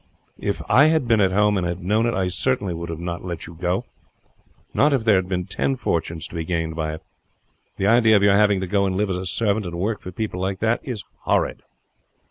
If 0.39 0.63
I 0.67 0.85
had 0.87 1.07
been 1.07 1.21
at 1.21 1.31
home 1.31 1.59
and 1.59 1.67
had 1.67 1.83
known 1.83 2.07
it, 2.07 2.15
I 2.15 2.27
certainly 2.29 2.73
would 2.73 2.89
not 2.97 3.19
have 3.19 3.23
let 3.23 3.45
you 3.45 3.53
go, 3.53 3.85
not 4.73 4.93
if 4.93 5.03
there 5.05 5.17
had 5.17 5.29
been 5.29 5.45
ten 5.45 5.75
fortunes 5.75 6.27
to 6.29 6.33
be 6.33 6.43
gained 6.43 6.75
by 6.75 6.95
it. 6.95 7.03
The 7.77 7.85
idea 7.85 8.15
of 8.15 8.23
your 8.23 8.33
having 8.33 8.59
to 8.61 8.65
go 8.67 8.87
and 8.87 8.97
live 8.97 9.11
as 9.11 9.17
a 9.17 9.27
servant, 9.27 9.67
and 9.67 9.75
work 9.77 9.99
for 10.01 10.11
people 10.11 10.41
like 10.41 10.57
that 10.57 10.79
is 10.81 11.03
horrid!" 11.25 11.61